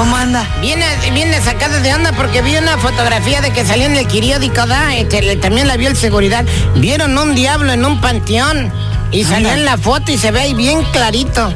[0.00, 0.46] ¿Cómo anda?
[0.62, 4.66] Viene, viene sacada de onda porque vi una fotografía de que salió en el periódico,
[4.66, 4.96] ¿da?
[4.96, 6.46] Este, le- también la vio el seguridad.
[6.76, 8.72] Vieron un diablo en un panteón
[9.12, 9.58] y salió Anda.
[9.60, 11.52] en la foto y se ve ahí bien clarito.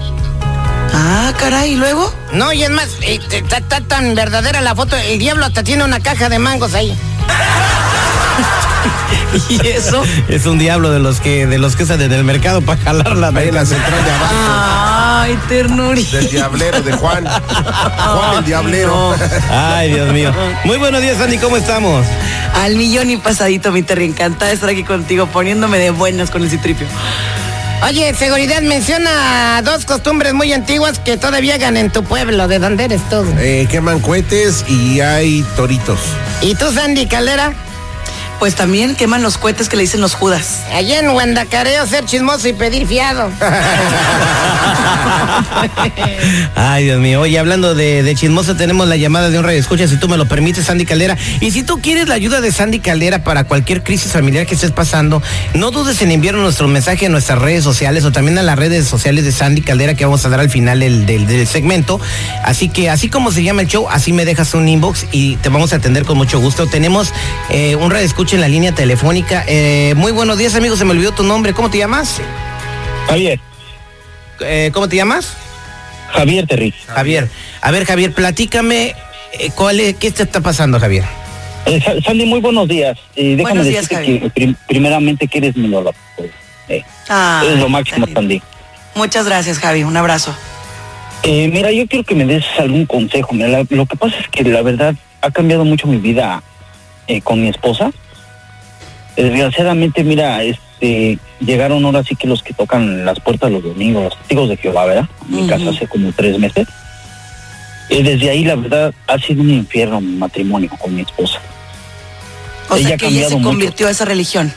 [0.93, 2.13] Ah, caray, ¿y luego?
[2.35, 5.83] No, y es más, eh, está, está tan verdadera la foto, el diablo hasta tiene
[5.83, 6.95] una caja de mangos ahí.
[9.49, 10.03] ¿Y eso?
[10.29, 13.29] Es un diablo de los que de los que salen del mercado para jalar la
[13.43, 15.04] en la central de abajo.
[15.25, 16.19] Ay, ternurita.
[16.19, 17.25] Del diablero de Juan.
[17.25, 19.15] Juan el diablero.
[19.51, 20.31] Ay, Dios mío.
[20.65, 22.05] Muy buenos días, Andy, ¿cómo estamos?
[22.53, 24.05] Al millón y pasadito, mi Terry.
[24.05, 26.87] Encantada de estar aquí contigo, poniéndome de buenas con el Citripio.
[27.89, 32.85] Oye, seguridad menciona dos costumbres muy antiguas que todavía hagan en tu pueblo, de donde
[32.85, 33.25] eres tú.
[33.39, 36.01] Eh, queman cohetes y hay toritos.
[36.43, 37.55] ¿Y tú, Sandy Caldera?
[38.39, 40.65] Pues también queman los cohetes que le dicen los judas.
[40.73, 43.31] Allá en Huandacareo ser chismoso y pedir fiado.
[46.55, 47.21] Ay, Dios mío.
[47.23, 50.17] Oye, hablando de, de chismoso, tenemos la llamada de un radio escucha, si tú me
[50.17, 51.17] lo permites, Sandy Caldera.
[51.41, 54.73] Y si tú quieres la ayuda de Sandy Caldera para cualquier crisis familiar que estés
[54.73, 55.23] pasando,
[55.55, 58.87] no dudes en enviar nuestro mensaje a nuestras redes sociales o también a las redes
[58.87, 62.01] sociales de Sandy Caldera que vamos a dar al final del, del- del segmento.
[62.45, 65.49] Así que, así como se llama el show, así me dejas un inbox y te
[65.49, 66.67] vamos a atender con mucho gusto.
[66.67, 67.13] Tenemos
[67.51, 69.45] eh, un radio escucha en la línea telefónica.
[69.47, 70.77] Eh, muy buenos días, amigo.
[70.77, 71.53] Se me olvidó tu nombre.
[71.53, 72.21] ¿Cómo te llamas?
[73.09, 73.39] Javier,
[74.41, 75.37] Eh, ¿Cómo te llamas?
[76.13, 76.73] Javier Terry.
[76.87, 77.29] Javier,
[77.61, 78.95] a ver Javier, platícame
[79.39, 81.05] eh, cuál es, qué te está pasando, Javier.
[81.67, 82.99] Eh, Sa- Sandy, muy buenos días.
[83.17, 84.23] Eh, déjame Buenos días, decirte Javier.
[84.23, 85.91] que prim- primeramente que eres mi Lola.
[86.69, 88.43] Eh, Ah, eres lo máximo, Sandy.
[88.95, 89.83] Muchas gracias, Javi.
[89.85, 90.35] Un abrazo.
[91.23, 93.33] Eh, mira, yo quiero que me des algún consejo.
[93.35, 96.43] Mira, la- lo que pasa es que la verdad ha cambiado mucho mi vida
[97.07, 97.91] eh, con mi esposa.
[99.17, 104.19] Desgraciadamente, mira, este, llegaron ahora sí que los que tocan las puertas los domingos, los
[104.19, 105.09] testigos de Jehová, ¿verdad?
[105.29, 105.49] Mi Ujú.
[105.49, 106.67] casa hace como tres meses.
[107.91, 111.39] Eh, desde ahí, la verdad, ha sido un infierno mi matrimonio con mi esposa.
[112.71, 113.49] O Ella sea ha que ella se mucho.
[113.49, 114.53] convirtió a esa religión.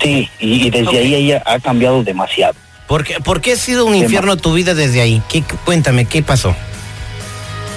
[0.00, 2.54] Sí, y, y desde ahí ella ha cambiado demasiado.
[2.86, 5.22] ¿Por qué, por qué ha sido un infierno tu vida desde ahí?
[5.30, 6.54] ¿Qué, cuéntame, ¿qué pasó?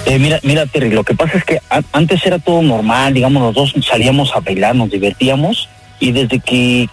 [0.04, 3.42] Eh, mira, mira, Terry, lo que pasa es que a- antes era todo normal, digamos,
[3.42, 5.68] los dos salíamos a bailar, nos divertíamos,
[6.00, 6.88] y desde que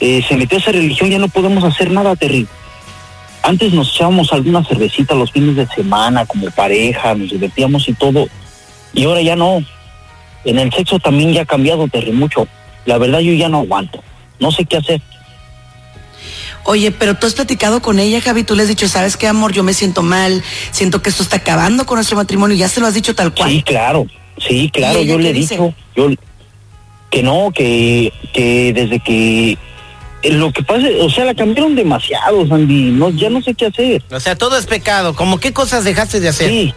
[0.00, 2.46] eh, se metió esa religión ya no podemos hacer nada, Terry.
[3.42, 8.28] Antes nos echábamos alguna cervecita los fines de semana como pareja, nos divertíamos y todo,
[8.92, 9.62] y ahora ya no.
[10.44, 12.46] En el sexo también ya ha cambiado, Terry, mucho.
[12.86, 14.02] La verdad yo ya no aguanto,
[14.40, 15.02] no sé qué hacer.
[16.64, 18.44] Oye, pero tú has platicado con ella, Javi.
[18.44, 19.52] Tú le has dicho, ¿sabes qué, amor?
[19.52, 20.42] Yo me siento mal.
[20.70, 22.56] Siento que esto está acabando con nuestro matrimonio.
[22.56, 23.50] Ya se lo has dicho tal cual.
[23.50, 25.54] Sí, claro, sí, claro, ¿Y ella yo le he dice?
[25.54, 26.10] dicho, yo
[27.10, 29.58] que no, que, que desde que
[30.22, 33.66] eh, lo que pasa, o sea, la cambiaron demasiado, Sandy, no, ya no sé qué
[33.66, 34.02] hacer.
[34.10, 35.14] O sea, todo es pecado.
[35.14, 36.48] ¿Cómo qué cosas dejaste de hacer?
[36.48, 36.74] Sí.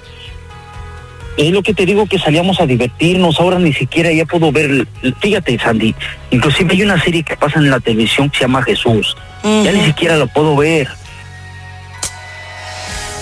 [1.38, 4.86] Es lo que te digo que salíamos a divertirnos, ahora ni siquiera ya puedo ver,
[5.22, 5.96] fíjate Sandy,
[6.30, 9.86] inclusive hay una serie que pasa en la televisión que se llama Jesús, ya ni
[9.86, 10.90] siquiera la puedo ver.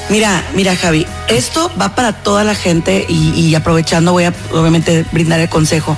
[0.09, 5.05] Mira, mira, Javi, esto va para toda la gente y, y aprovechando voy a obviamente
[5.11, 5.95] brindar el consejo.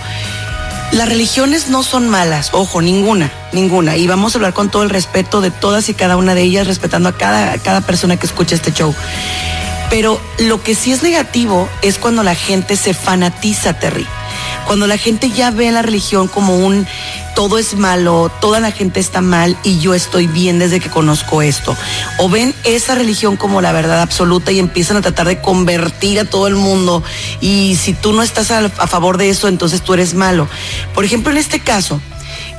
[0.92, 3.96] Las religiones no son malas, ojo, ninguna, ninguna.
[3.96, 6.68] Y vamos a hablar con todo el respeto de todas y cada una de ellas,
[6.68, 8.94] respetando a cada, cada persona que escucha este show.
[9.90, 14.06] Pero lo que sí es negativo es cuando la gente se fanatiza, Terry.
[14.66, 16.88] Cuando la gente ya ve la religión como un
[17.36, 21.42] todo es malo, toda la gente está mal y yo estoy bien desde que conozco
[21.42, 21.76] esto.
[22.18, 26.26] O ven esa religión como la verdad absoluta y empiezan a tratar de convertir a
[26.26, 27.04] todo el mundo.
[27.40, 30.48] Y si tú no estás a, favor de eso, entonces tú eres malo.
[30.94, 32.02] Por ejemplo, en este caso,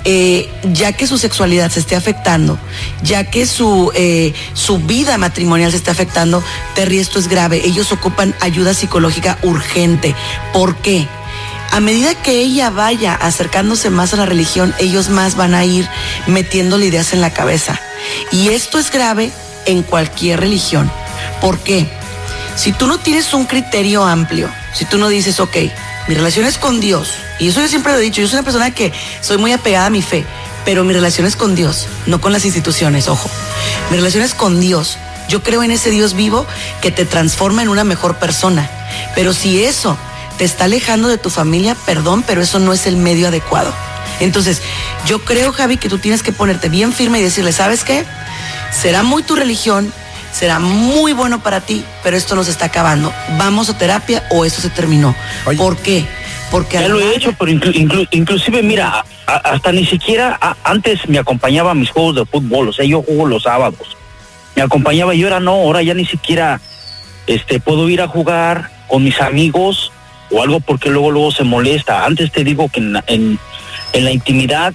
[0.04, 2.58] eh, ya que su sexualidad se esté afectando,
[3.02, 6.42] ya que su, eh, su vida matrimonial se está afectando,
[6.74, 7.62] Terry, esto es grave.
[7.64, 10.14] Ellos ocupan ayuda psicológica urgente.
[10.52, 11.06] ¿Por qué?
[11.72, 15.88] A medida que ella vaya acercándose más a la religión, ellos más van a ir
[16.26, 17.80] metiéndole ideas en la cabeza.
[18.30, 19.32] Y esto es grave
[19.64, 20.92] en cualquier religión.
[21.40, 21.88] ¿Por qué?
[22.56, 25.56] Si tú no tienes un criterio amplio, si tú no dices, ok,
[26.08, 27.14] Mi relación es con Dios.
[27.38, 28.20] Y eso yo siempre lo he dicho.
[28.20, 30.24] Yo soy una persona que soy muy apegada a mi fe.
[30.64, 33.30] Pero mi relación es con Dios, no con las instituciones, ojo.
[33.90, 34.98] Mi relación es con Dios.
[35.28, 36.46] Yo creo en ese Dios vivo
[36.80, 38.68] que te transforma en una mejor persona.
[39.14, 39.96] Pero si eso
[40.38, 43.72] te está alejando de tu familia, perdón, pero eso no es el medio adecuado.
[44.20, 44.62] Entonces,
[45.06, 48.04] yo creo, Javi, que tú tienes que ponerte bien firme y decirle, ¿sabes qué?
[48.70, 49.92] Será muy tu religión,
[50.32, 53.12] será muy bueno para ti, pero esto nos está acabando.
[53.38, 55.14] Vamos a terapia o esto se terminó.
[55.46, 55.58] Oye.
[55.58, 56.04] ¿Por qué?
[56.50, 60.56] Porque Ya lo he hecho, pero inclu- inclu- inclusive, mira, a- hasta ni siquiera a-
[60.64, 63.96] antes me acompañaba a mis juegos de fútbol, o sea, yo juego los sábados.
[64.54, 66.60] Me acompañaba y ahora no, ahora ya ni siquiera
[67.26, 69.91] este puedo ir a jugar con mis amigos
[70.32, 72.04] o algo porque luego luego se molesta.
[72.04, 73.38] Antes te digo que en, la- en,
[73.92, 74.72] en la intimidad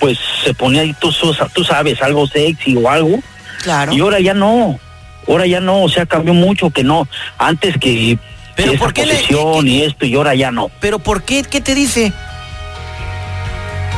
[0.00, 3.20] pues se ponía ahí tú, sabes algo sexy o algo
[3.62, 3.92] Claro.
[3.94, 4.78] y ahora ya no.
[5.26, 7.08] Ahora ya no, o sea, cambió mucho que no.
[7.38, 8.18] Antes que
[8.56, 10.70] Pero esa ¿por qué le- posición y esto y ahora ya no.
[10.80, 11.42] Pero ¿por qué?
[11.44, 12.12] ¿Qué te dice?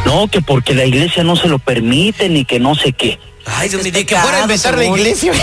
[0.05, 3.19] No, que porque la iglesia no se lo permite ni que no sé qué.
[3.49, 5.33] Ay, Dios mío, de que fuera a inventar la iglesia.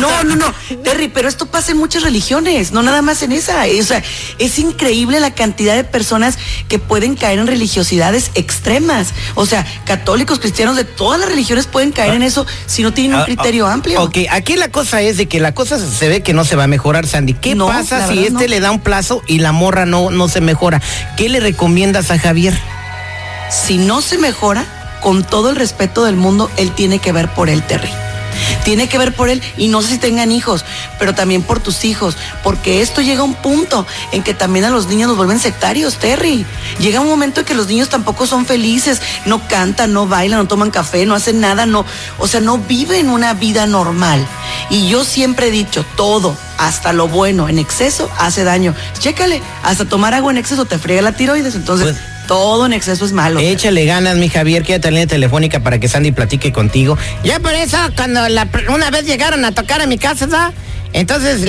[0.00, 3.64] No, no, no, Terry, pero esto pasa en muchas religiones, no nada más en esa.
[3.78, 4.02] O sea,
[4.38, 6.38] es increíble la cantidad de personas
[6.68, 9.08] que pueden caer en religiosidades extremas.
[9.34, 13.14] O sea, católicos, cristianos de todas las religiones pueden caer en eso si no tienen
[13.16, 14.02] un Ah, criterio ah, amplio.
[14.02, 16.64] Ok, aquí la cosa es de que la cosa se ve que no se va
[16.64, 17.34] a mejorar, Sandy.
[17.34, 18.40] ¿Qué No, pasa si este no.
[18.46, 20.80] le da un plazo y la morra no, no se mejora?
[21.18, 22.58] ¿Qué le recomiendas a Javier?
[23.50, 24.64] Si no se mejora,
[25.02, 27.90] con todo el respeto del mundo, él tiene que ver por él, Terry.
[28.64, 30.64] Tiene que ver por él y no sé si tengan hijos,
[30.98, 34.70] pero también por tus hijos, porque esto llega a un punto en que también a
[34.70, 36.46] los niños nos vuelven sectarios, Terry.
[36.78, 40.48] Llega un momento en que los niños tampoco son felices, no cantan, no bailan, no
[40.48, 41.84] toman café, no hacen nada, no,
[42.18, 44.26] o sea, no viven una vida normal.
[44.70, 48.74] Y yo siempre he dicho, todo, hasta lo bueno en exceso hace daño.
[48.98, 53.04] Chécale, hasta tomar agua en exceso te friega la tiroides, entonces Pues- todo en exceso
[53.04, 53.40] es malo.
[53.40, 56.96] Échale ganas, mi Javier, quédate en línea telefónica para que Sandy platique contigo.
[57.24, 60.52] Ya por eso, cuando la una vez llegaron a tocar a mi casa.
[60.92, 61.40] Entonces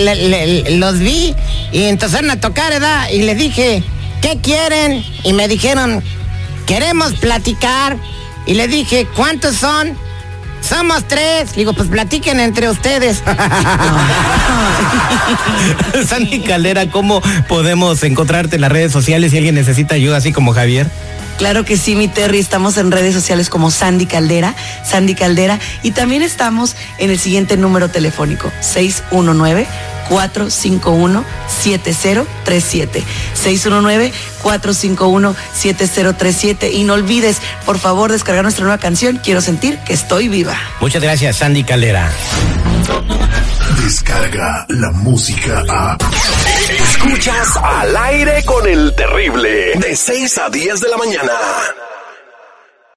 [0.72, 1.36] los vi
[1.72, 3.10] y empezaron a tocar, ¿verdad?
[3.12, 3.84] Y les dije,
[4.22, 5.04] ¿qué quieren?
[5.24, 6.02] Y me dijeron,
[6.66, 7.98] queremos platicar.
[8.46, 9.98] Y le dije, ¿cuántos son?
[10.64, 11.54] Somos tres.
[11.56, 13.22] Digo, pues platiquen entre ustedes.
[16.08, 20.54] Sandy Caldera, ¿cómo podemos encontrarte en las redes sociales si alguien necesita ayuda así como
[20.54, 20.88] Javier?
[21.38, 22.40] Claro que sí, mi Terry.
[22.40, 24.56] Estamos en redes sociales como Sandy Caldera,
[24.86, 25.60] Sandy Caldera.
[25.82, 28.52] Y también estamos en el siguiente número telefónico,
[30.10, 33.04] 619-451-7037.
[34.44, 36.72] 619-451-7037.
[36.74, 40.56] Y no olvides, por favor, descargar nuestra nueva canción, Quiero sentir que estoy viva.
[40.80, 42.12] Muchas gracias, Sandy Caldera.
[43.84, 45.98] Descarga la música a.
[46.70, 49.74] Escuchas al aire con el terrible.
[49.76, 51.32] De 6 a 10 de la mañana.